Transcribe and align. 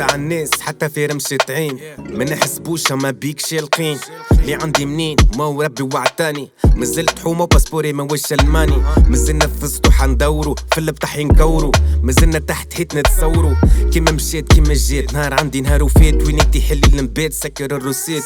عالناس 0.00 0.50
حتى 0.60 0.88
في 0.88 1.06
رمشة 1.06 1.38
عين. 1.48 1.78
ما 1.98 2.24
نحسبوش 2.24 2.92
ما 2.92 3.10
بيك 3.10 3.52
يلقين 3.52 3.98
اللي 4.32 4.54
عندي 4.54 4.86
منين؟ 4.86 5.16
ما 5.36 5.44
هو 5.44 5.62
ربي 5.62 5.82
وعدتاني 5.82 6.48
مازلت 6.76 7.18
حومة 7.18 7.42
وباسبوري 7.42 7.92
ما 7.92 8.08
وش 8.12 8.32
ألماني. 8.32 8.82
مازلنا 9.08 9.46
في 9.46 9.64
السطوح 9.64 10.04
ندورو 10.04 10.54
في 10.72 10.78
البطح 10.78 11.18
نكورو 11.18 11.72
مازلنا 12.02 12.38
تحت 12.38 12.74
حيت 12.74 12.94
نتصورو 12.94 13.54
كيما 13.92 14.10
مشيت 14.10 14.52
كيما 14.52 14.74
جيت. 14.74 15.12
نهار 15.12 15.34
عندي 15.34 15.60
نهار 15.60 15.82
وفات 15.82 16.14
وينيتي 16.26 16.60
حل 16.60 16.80
المبيت 16.84 17.32
سكر 17.32 17.76
الروسيت. 17.76 18.24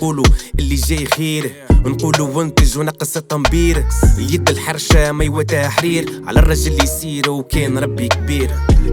قولوا 0.00 0.24
اللي 0.58 0.74
جاي 0.74 1.06
خير. 1.06 1.66
نقولوا 1.90 2.28
وانتج 2.28 2.78
ونقص 2.78 3.16
التنبير 3.16 3.86
اليد 4.18 4.48
الحرشة 4.50 5.12
ما 5.12 5.24
يوتا 5.24 5.68
حرير 5.68 6.22
على 6.26 6.40
الرجل 6.40 6.84
يسير 6.84 7.30
وكان 7.30 7.78
ربي 7.78 8.08
كبير. 8.08 8.50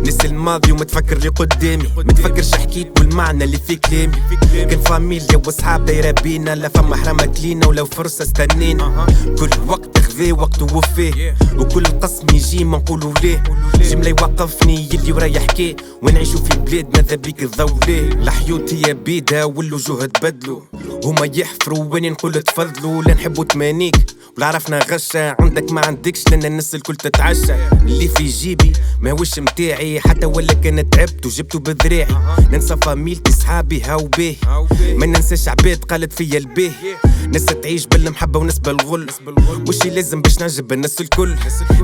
نسي 0.07 0.27
الماضي 0.27 0.71
وما 0.71 0.83
تفكر 0.83 1.17
اللي 1.17 1.29
قدامي. 1.29 1.89
ما 1.97 2.13
تفكرش 2.13 2.51
حكيت 2.51 2.99
والمعنى 2.99 3.43
اللي 3.43 3.57
في 3.57 3.75
كلامي. 3.75 4.15
كان 4.53 4.79
فاميليا 4.79 5.41
واصحاب 5.45 5.85
دايرة 5.85 6.11
بينا. 6.23 6.55
لا 6.55 6.69
فما 6.69 6.95
حرمة 6.95 7.33
لينا 7.43 7.67
ولو 7.67 7.85
فرصة 7.85 8.23
استنينا. 8.23 9.05
كل 9.39 9.49
وقت 9.67 9.97
خذي 9.97 10.31
وقته 10.31 10.77
وفيه 10.77 11.35
وكل 11.57 11.85
قسم 11.85 12.25
يجي 12.33 12.63
ما 12.63 12.77
نقولوا 12.77 13.13
ليه. 13.23 13.43
جملة 13.81 14.09
يوقفني 14.09 14.89
يلي 14.93 15.11
ورايا 15.11 15.39
حكي 15.39 15.75
ونعيشوا 16.01 16.39
في 16.39 16.57
بلاد 16.57 16.87
ماذا 16.97 17.15
بيك 17.15 17.39
تضو 17.39 17.79
ليه 17.87 18.07
الحيوت 18.07 18.73
هي 18.73 18.93
بيدها 18.93 19.43
والوجوه 19.43 20.05
تبدلوا 20.05 20.61
هما 21.03 21.31
يحفروا 21.35 21.93
وين 21.93 22.11
نقول 22.11 22.43
تفضلوا 22.43 23.03
لا 23.03 23.13
نحبوا 23.13 23.43
تمانيك. 23.43 23.95
ولا 24.37 24.45
عرفنا 24.45 24.79
غشة 24.79 25.35
عندك 25.39 25.71
ما 25.71 25.85
عندكش 25.85 26.23
لأن 26.31 26.45
الناس 26.45 26.75
الكل 26.75 26.95
تتعشى. 26.95 27.53
اللي 27.71 28.07
في 28.07 28.25
جيبي 28.25 28.73
ما 29.01 29.11
هوش 29.11 29.39
متاعي 29.39 29.99
حتى 29.99 30.25
ولا 30.25 30.53
كان 30.53 30.89
تعبت 30.89 31.25
وجبته 31.25 31.59
بذراعي 31.59 32.07
ننسى 32.51 32.75
فاميلتي 32.81 33.31
صحابي 33.31 33.81
هاو 33.81 34.07
بيه. 34.17 34.35
ما 34.97 35.05
ننساش 35.05 35.47
عباد 35.47 35.83
قالت 35.83 36.13
فيا 36.13 36.37
البيه. 36.37 36.71
ناس 37.33 37.45
تعيش 37.45 37.85
بالمحبة 37.85 38.39
وناس 38.39 38.59
بالغل. 38.59 39.07
وشي 39.67 39.89
لازم 39.89 40.21
باش 40.21 40.39
نعجب 40.39 40.73
الناس 40.73 41.01
الكل. 41.01 41.35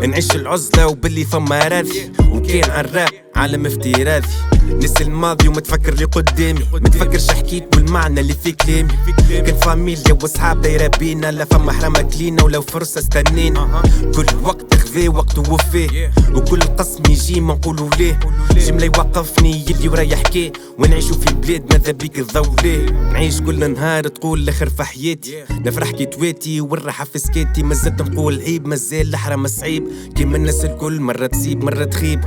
نعيش 0.08 0.32
العزلة 0.32 0.88
وباللي 0.88 1.26
فما 1.26 1.68
راضي 1.68 2.12
وكان 2.30 2.72
عالراب 2.72 3.10
عالم 3.40 3.66
افتراضي. 3.66 4.28
نسي 4.70 5.04
الماضي 5.04 5.48
وما 5.48 5.60
تفكر 5.60 5.94
اللي 5.94 6.06
قدامي. 6.06 6.66
ما 6.74 6.90
تفكرش 6.90 7.32
حكيت 7.32 7.76
والمعنى 7.76 8.20
اللي 8.20 8.34
في 8.34 8.52
كلامي. 8.52 8.90
كان 9.30 9.56
فاميليا 9.56 10.18
واصحاب 10.22 10.62
دايرة 10.62 10.92
بينا 11.00 11.32
لا 11.32 11.46
فما 11.46 11.72
حرمة 11.72 12.10
لينا 12.20 12.44
ولو 12.44 12.62
فرصة 12.62 13.00
استنينا. 13.00 13.82
كل 14.16 14.26
وقت 14.44 14.74
خذي 14.90 15.10
وقته 15.10 15.54
وفيه 15.54 16.12
وكل 16.34 16.62
قسم 16.62 17.04
يجي 17.10 17.42
ما 17.42 17.54
نقولوا 17.54 17.90
ليه. 18.00 18.20
جملة 18.58 18.86
يوقفني 18.86 19.66
يلي 19.70 19.90
ورايا 19.90 20.16
حكي. 20.16 20.52
ونعيشوا 20.78 21.16
في 21.16 21.34
بلاد 21.34 21.74
ماذا 21.74 21.92
بيك 21.92 22.26
ليه 22.64 22.86
نعيش 22.92 23.42
كل 23.42 23.74
نهار 23.74 24.08
تقول 24.08 24.40
الأخر 24.40 24.70
في 24.70 24.84
حياتي. 24.84 25.44
نفرح 25.52 25.92
كي 25.92 26.06
تواتي 26.06 26.62
والراحة 26.62 27.06
في 27.06 27.20
سكيتي 27.20 27.64
مازلت 27.64 28.02
نقول 28.02 28.42
عيب 28.42 28.68
مازال 28.68 29.10
الحرام 29.10 29.48
صعيب 29.48 29.88
كيما 30.16 30.38
الناس 30.38 30.66
الكل 30.66 31.00
مرة 31.02 31.28
تسيب 31.28 31.64
مرة 31.64 31.84
تخيب. 31.84 32.22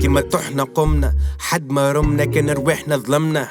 كيما 0.00 0.20
طحنا 0.20 0.62
قمنا. 0.62 1.14
حد 1.38 1.70
ما 1.70 1.92
رمنا 1.92 2.24
كان 2.24 2.50
رواحنا 2.50 2.96
ظلمنا. 2.96 3.48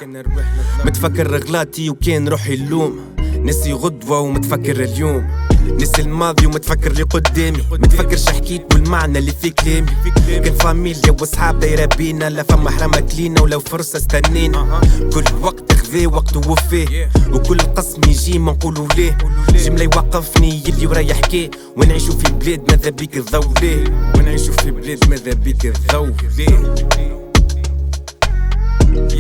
متفكر 0.86 1.38
غلاتي 1.38 1.90
وكان 1.90 2.28
روحي 2.28 2.54
اللوم. 2.54 3.00
نسي 3.44 3.74
غدوة 3.74 4.20
ومتفكر 4.20 4.84
اليوم. 4.84 5.39
نسي 5.68 6.02
الماضي 6.02 6.46
ومتفكر 6.46 6.92
اللي 6.92 7.04
قدامي. 7.04 7.64
متفكرش 7.72 8.26
حكيت 8.26 8.74
والمعنى 8.74 9.20
اللي 9.20 9.32
في 9.32 9.50
كلامي. 9.50 9.88
كان 10.28 10.54
فاميليا 10.54 11.12
وأصحاب 11.12 11.60
دايرة 11.60 11.86
بينا 11.86 12.30
لا 12.30 12.44
فما 12.44 12.70
حرمة 12.72 13.10
لينا 13.18 13.42
ولو 13.42 13.60
فرصة 13.60 13.98
استنينا. 13.98 14.82
كل 15.14 15.24
وقت 15.42 15.74
خذي 15.74 16.08
وقته 16.08 16.52
وفيه 16.52 17.10
وكل 17.34 17.60
قسم 17.60 18.02
يجي 18.08 18.40
ما 18.40 18.52
نقولوا 18.52 18.88
ليه. 18.98 19.18
جملة 19.56 19.84
يوقفني 19.84 20.64
يلي 20.68 20.88
ورايا 20.88 21.14
حكي 21.14 21.52
ونعيشوا 21.78 22.14
في 22.14 22.32
بلاد 22.32 22.72
ماذا 22.72 22.90
بيك 22.90 23.14
تضو 23.14 23.54
ليه 23.62 24.12
ونعيشوا 24.18 24.54
في 24.54 24.72
بلاد 24.72 25.10
ماذا 25.10 25.34
بيك 25.34 25.62
تضو 25.62 26.08
ليه 26.38 26.76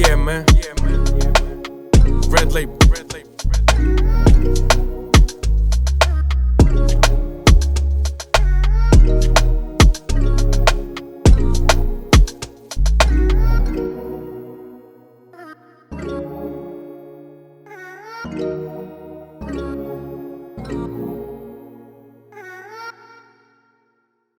Yeah 0.02 0.16
man. 0.16 0.46
Red 2.34 2.52
label. 2.54 3.09